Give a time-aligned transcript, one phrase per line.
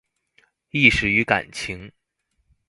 [0.71, 1.91] 意識與感情